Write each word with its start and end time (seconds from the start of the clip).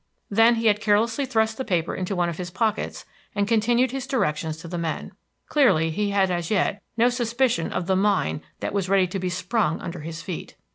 Then 0.31 0.55
he 0.55 0.65
had 0.65 0.81
carelessly 0.81 1.27
thrust 1.27 1.59
the 1.59 1.63
paper 1.63 1.93
into 1.93 2.15
one 2.15 2.27
of 2.27 2.39
his 2.39 2.49
pockets 2.49 3.05
and 3.35 3.47
continued 3.47 3.91
his 3.91 4.07
directions 4.07 4.57
to 4.57 4.67
the 4.67 4.79
men. 4.79 5.11
Clearly 5.47 5.91
he 5.91 6.09
had 6.09 6.31
as 6.31 6.49
yet 6.49 6.81
no 6.97 7.09
suspicion 7.09 7.71
of 7.71 7.85
the 7.85 7.95
mine 7.95 8.41
that 8.61 8.73
was 8.73 8.89
ready 8.89 9.05
to 9.05 9.19
be 9.19 9.29
sprung 9.29 9.79
under 9.79 9.99
his 9.99 10.23
feet. 10.23 10.55